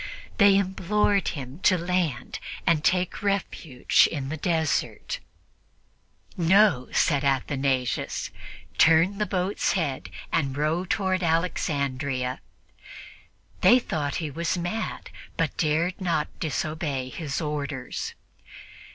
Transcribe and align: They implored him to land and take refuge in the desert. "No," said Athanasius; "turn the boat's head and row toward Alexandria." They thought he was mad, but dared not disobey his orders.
They 0.39 0.57
implored 0.57 1.27
him 1.27 1.59
to 1.59 1.77
land 1.77 2.39
and 2.65 2.83
take 2.83 3.21
refuge 3.21 4.09
in 4.11 4.29
the 4.29 4.35
desert. 4.35 5.19
"No," 6.35 6.87
said 6.91 7.23
Athanasius; 7.23 8.31
"turn 8.79 9.19
the 9.19 9.27
boat's 9.27 9.73
head 9.73 10.09
and 10.33 10.57
row 10.57 10.85
toward 10.85 11.21
Alexandria." 11.21 12.41
They 13.61 13.77
thought 13.77 14.15
he 14.15 14.31
was 14.31 14.57
mad, 14.57 15.11
but 15.37 15.55
dared 15.55 16.01
not 16.01 16.29
disobey 16.39 17.09
his 17.09 17.39
orders. 17.39 18.15